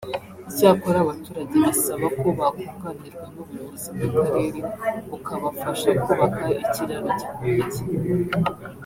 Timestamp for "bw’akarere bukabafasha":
4.07-5.89